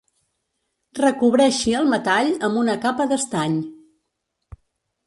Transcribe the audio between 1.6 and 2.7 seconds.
el metall amb